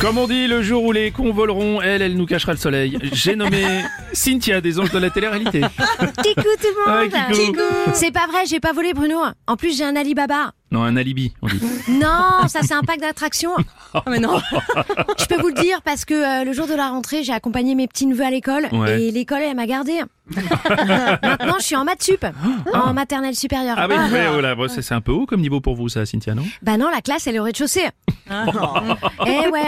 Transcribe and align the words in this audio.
Comme 0.00 0.18
on 0.18 0.26
dit, 0.26 0.46
le 0.46 0.62
jour 0.62 0.84
où 0.84 0.92
les 0.92 1.10
cons 1.10 1.32
voleront, 1.32 1.80
elle, 1.80 2.02
elle 2.02 2.16
nous 2.16 2.26
cachera 2.26 2.52
le 2.52 2.58
soleil. 2.58 2.98
J'ai 3.12 3.34
nommé 3.34 3.64
Cynthia 4.12 4.60
des 4.60 4.78
anges 4.78 4.90
de 4.92 4.98
la 4.98 5.08
télé-réalité. 5.10 5.62
Kikou 5.62 6.42
tout 6.42 6.68
le 6.86 6.92
monde 6.92 7.12
Ouais, 7.12 7.34
Kikou. 7.34 7.60
C'est 7.94 8.12
pas 8.12 8.26
vrai, 8.26 8.44
j'ai 8.46 8.60
pas 8.60 8.72
volé 8.72 8.92
Bruno. 8.92 9.16
En 9.46 9.56
plus, 9.56 9.76
j'ai 9.76 9.84
un 9.84 9.96
Alibaba. 9.96 10.52
Non, 10.72 10.82
un 10.82 10.96
alibi, 10.96 11.32
on 11.42 11.46
dit. 11.46 11.60
Non, 11.88 12.48
ça 12.48 12.60
c'est 12.62 12.74
un 12.74 12.82
pack 12.82 13.00
d'attractions. 13.00 13.52
mais 14.08 14.18
non. 14.18 14.40
Je 15.18 15.24
peux 15.26 15.40
vous 15.40 15.48
le 15.48 15.54
dire 15.62 15.80
parce 15.82 16.04
que 16.04 16.12
euh, 16.40 16.44
le 16.44 16.52
jour 16.52 16.66
de 16.66 16.74
la 16.74 16.88
rentrée, 16.88 17.22
j'ai 17.22 17.32
accompagné 17.32 17.76
mes 17.76 17.86
petits 17.86 18.06
neveux 18.06 18.24
à 18.24 18.30
l'école 18.30 18.66
Ouais. 18.72 19.00
et 19.00 19.10
l'école 19.12 19.42
elle 19.42 19.54
m'a 19.54 19.66
gardé. 19.66 20.00
Maintenant, 20.28 21.54
je 21.60 21.64
suis 21.64 21.76
en 21.76 21.84
maths 21.84 22.02
sup, 22.02 22.26
en 22.74 22.92
maternelle 22.92 23.36
supérieure. 23.36 23.76
Ah 23.78 23.86
oui, 23.88 23.94
mais 24.10 24.26
oh 24.36 24.40
là, 24.40 24.56
bon, 24.56 24.68
c'est 24.68 24.82
c'est 24.82 24.94
un 24.94 25.00
peu 25.00 25.12
haut 25.12 25.24
comme 25.24 25.40
niveau 25.40 25.60
pour 25.60 25.76
vous, 25.76 25.88
ça, 25.88 26.04
Cynthia, 26.04 26.34
non? 26.34 26.42
Bah 26.62 26.76
non, 26.76 26.90
la 26.90 27.00
classe 27.00 27.28
elle 27.28 27.36
est 27.36 27.40
au 27.40 27.44
rez-de-chaussée. 27.44 27.86
Eh 29.26 29.48
ouais. 29.48 29.62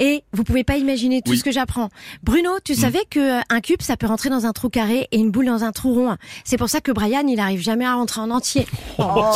Et 0.00 0.22
vous 0.32 0.44
pouvez 0.44 0.64
pas 0.64 0.76
imaginer 0.76 1.22
tout 1.22 1.32
Oui. 1.32 1.38
ce 1.38 1.44
que 1.44 1.52
j'apprends. 1.52 1.88
Bruno, 2.22 2.50
tu 2.64 2.74
savais 2.74 3.04
que 3.10 3.38
euh, 3.38 3.42
un 3.50 3.60
cube 3.60 3.82
ça 3.82 3.96
peut 3.96 4.06
rentrer 4.06 4.30
dans 4.30 4.46
un 4.46 4.52
trou 4.52 4.68
carré 4.68 5.08
et 5.12 5.18
une 5.18 5.30
boule 5.30 5.46
dans 5.46 5.64
un 5.64 5.72
trou 5.72 5.94
rond. 5.94 6.16
C'est 6.44 6.56
pour 6.56 6.68
ça 6.68 6.80
que 6.80 6.92
Brian 6.92 7.26
il 7.26 7.40
arrive 7.40 7.60
jamais 7.60 7.84
à 7.84 7.94
rentrer 7.94 8.20
en 8.20 8.30
entier. 8.30 8.66
Oh. 8.98 9.32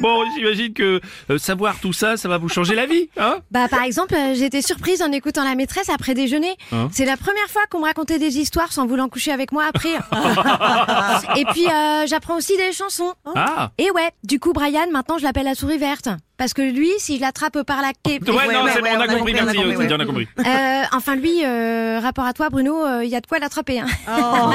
Bon, 0.00 0.24
j'imagine 0.34 0.72
que 0.72 1.00
euh, 1.30 1.38
savoir 1.38 1.78
tout 1.80 1.92
ça, 1.92 2.16
ça 2.16 2.28
va 2.28 2.38
vous 2.38 2.48
changer 2.48 2.74
la 2.74 2.86
vie, 2.86 3.08
hein? 3.16 3.38
Bah 3.50 3.68
par 3.68 3.82
exemple, 3.82 4.14
euh, 4.14 4.34
été 4.34 4.62
surprise 4.62 5.02
en 5.02 5.12
écoutant 5.12 5.44
la 5.44 5.54
maîtresse 5.54 5.88
après 5.88 6.14
déjeuner. 6.14 6.56
Hein? 6.72 6.88
C'est 6.92 7.04
la 7.04 7.16
première 7.16 7.48
fois 7.48 7.62
qu'on 7.70 7.80
me 7.80 7.84
racontait 7.84 8.18
des 8.18 8.38
histoires 8.38 8.72
sans 8.72 8.86
vouloir 8.86 9.08
coucher 9.08 9.32
avec 9.32 9.52
moi 9.52 9.64
après. 9.68 9.94
Et 11.36 11.44
puis 11.46 11.66
euh, 11.66 12.06
j'apprends 12.06 12.36
aussi 12.36 12.56
des 12.56 12.72
chansons. 12.72 13.12
Ah 13.34 13.70
Et 13.78 13.90
ouais, 13.90 14.10
du 14.24 14.40
coup 14.40 14.52
Brian, 14.52 14.90
maintenant 14.90 15.18
je 15.18 15.24
l'appelle 15.24 15.44
la 15.44 15.54
souris 15.54 15.78
verte. 15.78 16.08
Parce 16.42 16.54
que 16.54 16.62
lui, 16.62 16.90
si 16.98 17.18
je 17.18 17.20
l'attrape 17.20 17.62
par 17.62 17.82
la 17.82 17.92
quai... 18.02 18.18
Ouais, 18.18 18.52
non, 18.52 18.66
c'est 18.74 18.80
bon, 18.80 18.88
on 18.96 19.00
a 19.00 19.06
compris, 19.06 19.32
merci, 19.32 19.58
euh, 19.58 19.76
Cynthia, 19.76 19.96
on 19.96 20.00
a 20.00 20.04
compris. 20.04 20.26
Euh, 20.40 20.82
enfin 20.92 21.14
lui, 21.14 21.44
euh, 21.44 22.00
rapport 22.02 22.24
à 22.24 22.32
toi 22.32 22.50
Bruno, 22.50 23.00
il 23.00 23.08
y 23.08 23.14
a 23.14 23.20
de 23.20 23.26
quoi 23.28 23.38
l'attraper. 23.38 23.78
Hein. 23.78 23.86
Oh, 24.08 24.50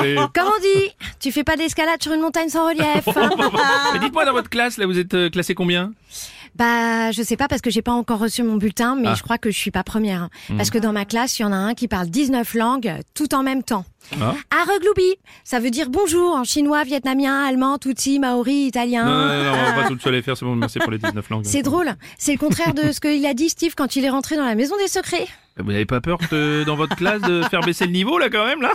allez. 0.00 0.16
Comme 0.34 0.48
on 0.48 0.60
dit, 0.60 0.90
tu 1.20 1.30
fais 1.30 1.44
pas 1.44 1.54
d'escalade 1.54 2.02
sur 2.02 2.12
une 2.12 2.22
montagne 2.22 2.48
sans 2.48 2.66
relief. 2.66 3.06
Mais 3.92 4.00
dites-moi, 4.00 4.24
dans 4.24 4.32
votre 4.32 4.50
classe, 4.50 4.78
là, 4.78 4.86
vous 4.86 4.98
êtes 4.98 5.14
euh, 5.14 5.30
classé 5.30 5.54
combien? 5.54 5.92
Bah, 6.56 7.10
je 7.12 7.22
sais 7.22 7.36
pas 7.36 7.48
parce 7.48 7.60
que 7.60 7.70
j'ai 7.70 7.82
pas 7.82 7.92
encore 7.92 8.18
reçu 8.18 8.42
mon 8.42 8.56
bulletin, 8.56 8.96
mais 8.96 9.08
Ah. 9.08 9.14
je 9.14 9.22
crois 9.22 9.36
que 9.38 9.50
je 9.50 9.58
suis 9.58 9.70
pas 9.70 9.82
première. 9.84 10.22
hein. 10.22 10.30
Parce 10.56 10.70
que 10.70 10.78
dans 10.78 10.92
ma 10.92 11.04
classe, 11.04 11.38
il 11.38 11.42
y 11.42 11.44
en 11.44 11.52
a 11.52 11.56
un 11.56 11.74
qui 11.74 11.86
parle 11.88 12.06
19 12.08 12.54
langues 12.54 12.94
tout 13.14 13.34
en 13.34 13.42
même 13.42 13.62
temps. 13.62 13.84
Ah. 14.20 14.34
Aregloubi, 14.62 15.16
ça 15.44 15.58
veut 15.58 15.70
dire 15.70 15.90
bonjour 15.90 16.34
en 16.34 16.44
chinois, 16.44 16.84
vietnamien, 16.84 17.44
allemand, 17.44 17.76
tutsi, 17.78 18.18
maori, 18.18 18.66
italien. 18.68 19.04
Non, 19.04 19.10
non, 19.10 19.44
non, 19.44 19.50
on 19.58 19.64
va 19.76 19.82
pas 19.82 19.88
tout 19.88 19.98
seul 19.98 20.14
les 20.14 20.22
faire, 20.22 20.36
c'est 20.36 20.44
bon, 20.44 20.54
merci 20.56 20.78
pour 20.78 20.90
les 20.92 20.98
19 20.98 21.28
langues. 21.30 21.44
C'est 21.44 21.62
drôle. 21.62 21.94
C'est 22.18 22.32
le 22.32 22.38
contraire 22.38 22.72
de 22.72 22.92
ce 22.92 23.00
qu'il 23.00 23.26
a 23.26 23.34
dit 23.34 23.48
Steve 23.48 23.74
quand 23.76 23.96
il 23.96 24.04
est 24.04 24.10
rentré 24.10 24.36
dans 24.36 24.44
la 24.46 24.54
maison 24.54 24.76
des 24.78 24.88
secrets. 24.88 25.26
Vous 25.58 25.72
n'avez 25.72 25.86
pas 25.86 26.00
peur 26.00 26.18
de, 26.30 26.64
dans 26.66 26.76
votre 26.76 26.94
classe 26.96 27.22
de 27.22 27.42
faire 27.44 27.60
baisser 27.62 27.86
le 27.86 27.92
niveau, 27.92 28.18
là, 28.18 28.28
quand 28.30 28.44
même, 28.44 28.60
là? 28.60 28.72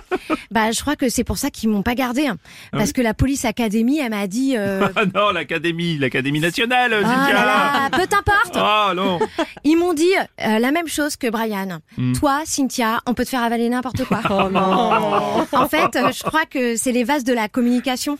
Bah, 0.49 0.71
je 0.71 0.81
crois 0.81 0.95
que 0.95 1.09
c'est 1.09 1.23
pour 1.23 1.37
ça 1.37 1.49
qu'ils 1.51 1.69
m'ont 1.69 1.83
pas 1.83 1.93
gardé. 1.95 2.27
hein. 2.27 2.37
Parce 2.71 2.87
oui 2.89 2.93
que 2.93 3.01
la 3.01 3.13
police 3.13 3.45
académie, 3.45 3.99
elle 3.99 4.09
m'a 4.09 4.25
dit. 4.27 4.55
euh, 4.57 4.87
Ah 4.95 5.05
non, 5.13 5.31
l'académie, 5.31 5.97
l'académie 5.99 6.39
nationale, 6.39 6.93
Ah 6.93 7.07
Cynthia 7.07 7.33
là 7.33 7.45
là, 7.45 7.89
peu 7.91 8.07
t'importe. 8.07 8.55
Ah 8.55 8.93
non 8.95 9.19
Ils 9.63 9.75
m'ont 9.77 9.93
dit 9.93 10.11
euh, 10.45 10.59
la 10.59 10.71
même 10.71 10.87
chose 10.87 11.15
que 11.17 11.27
Brian. 11.29 11.79
Hmm. 11.97 12.13
Toi, 12.13 12.41
Cynthia, 12.45 12.99
on 13.05 13.13
peut 13.13 13.25
te 13.25 13.29
faire 13.29 13.43
avaler 13.43 13.69
n'importe 13.69 14.03
quoi. 14.05 14.19
En 15.53 15.67
fait, 15.67 15.95
euh, 15.95 16.11
je 16.11 16.23
crois 16.23 16.45
que 16.49 16.75
c'est 16.75 16.91
les 16.91 17.03
vases 17.03 17.23
de 17.23 17.33
la 17.33 17.47
communication. 17.47 18.17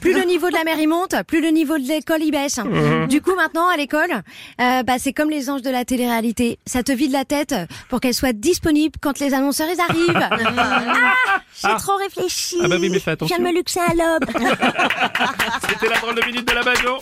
Plus 0.00 0.14
le 0.14 0.24
niveau 0.26 0.48
de 0.48 0.54
la 0.54 0.64
mer 0.64 0.76
il 0.78 0.88
monte, 0.88 1.14
plus 1.26 1.40
le 1.42 1.48
niveau 1.48 1.76
de 1.78 1.86
l'école 1.86 2.22
il 2.22 2.30
baisse. 2.30 2.60
Du 3.08 3.20
coup, 3.20 3.34
maintenant, 3.34 3.68
à 3.68 3.76
l'école, 3.76 4.10
euh, 4.60 4.82
bah, 4.82 4.94
c'est 4.98 5.12
comme 5.12 5.30
les 5.30 5.50
anges 5.50 5.62
de 5.62 5.70
la 5.70 5.84
télé-réalité. 5.84 6.58
Ça 6.66 6.82
te 6.82 6.92
vide 6.92 7.12
la 7.12 7.24
tête 7.24 7.54
pour 7.88 7.95
qu'elle 8.00 8.14
soit 8.14 8.32
disponible 8.32 8.96
quand 9.00 9.18
les 9.18 9.34
annonceurs 9.34 9.68
ils 9.72 9.80
arrivent. 9.80 10.28
ah, 10.30 10.36
j'ai 11.60 11.68
Ah. 11.68 11.76
trop 11.78 11.96
réfléchi. 11.96 12.56
Ah 12.62 12.68
bah 12.68 12.76
oui, 12.80 12.88
mais 12.90 12.98
fais 12.98 13.10
Je 13.10 13.14
attention. 13.14 13.36
viens 13.36 13.44
de 13.44 13.50
me 13.50 13.56
luxer 13.56 13.80
un 13.80 13.94
lobe. 13.94 14.24
C'était 15.68 15.88
la 15.88 15.98
drôle 16.00 16.14
de 16.14 16.24
minute 16.26 16.46
de 16.48 16.54
la 16.54 16.62
Bajon 16.62 16.98